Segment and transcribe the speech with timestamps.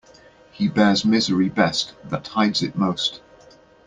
[0.51, 3.21] He bears misery best that hides it most.